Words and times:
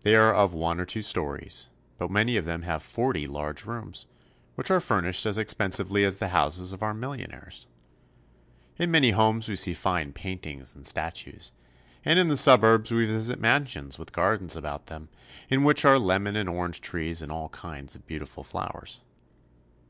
They 0.00 0.14
are 0.16 0.32
of 0.34 0.54
one 0.54 0.80
or 0.80 0.86
two 0.86 1.02
stories, 1.02 1.66
but 1.98 2.10
many 2.10 2.38
of 2.38 2.46
them 2.46 2.62
have 2.62 2.82
forty 2.82 3.26
large 3.26 3.66
rooms, 3.66 4.06
which 4.54 4.70
are 4.70 4.80
fur 4.80 5.02
nished 5.02 5.26
as 5.26 5.36
expensively 5.36 6.06
as 6.06 6.16
the 6.16 6.28
houses 6.28 6.72
of 6.72 6.82
our 6.82 6.94
millionaires. 6.94 7.66
In 8.78 8.90
many 8.90 9.10
homes 9.10 9.46
we 9.46 9.56
see 9.56 9.74
fine 9.74 10.14
paintings 10.14 10.74
and 10.74 10.86
statues, 10.86 11.52
and 12.02 12.18
in 12.18 12.28
the 12.28 12.34
suburbs 12.38 12.90
we 12.92 13.04
visit 13.04 13.38
mansions 13.40 13.98
with 13.98 14.10
gardens 14.10 14.56
about 14.56 14.86
them, 14.86 15.10
in 15.50 15.64
which 15.64 15.84
are 15.84 15.98
lemon 15.98 16.34
and 16.34 16.48
orange 16.48 16.80
trees 16.80 17.20
and 17.20 17.30
all 17.30 17.50
kinds 17.50 17.94
of 17.94 18.06
beautiful 18.06 18.42
flowers. 18.44 19.02